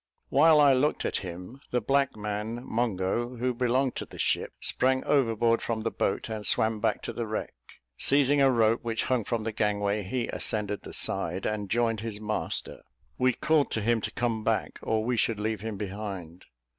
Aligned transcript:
While 0.29 0.59
I 0.59 0.73
looked 0.73 1.05
at 1.05 1.17
him, 1.17 1.61
the 1.69 1.79
black 1.79 2.15
man, 2.17 2.63
Mungo, 2.65 3.35
who 3.37 3.53
belonged 3.53 3.95
to 3.97 4.05
the 4.07 4.17
ship, 4.17 4.53
sprang 4.59 5.03
overboard 5.03 5.61
from 5.61 5.81
the 5.81 5.91
boat, 5.91 6.27
and 6.27 6.43
swam 6.43 6.79
back 6.79 7.03
to 7.03 7.13
the 7.13 7.27
wreck. 7.27 7.53
Seizing 7.99 8.41
a 8.41 8.49
rope 8.49 8.83
which 8.83 9.03
hung 9.03 9.23
from 9.23 9.43
the 9.43 9.51
gangway, 9.51 10.01
he 10.01 10.27
ascended 10.29 10.81
the 10.81 10.93
side, 10.93 11.45
and 11.45 11.69
joined 11.69 11.99
his 11.99 12.19
master. 12.19 12.81
We 13.19 13.33
called 13.33 13.69
to 13.73 13.81
him 13.83 14.01
to 14.01 14.09
come 14.11 14.43
back, 14.43 14.79
or 14.81 15.03
we 15.03 15.17
should 15.17 15.39
leave 15.39 15.61
him 15.61 15.77
behind. 15.77 16.45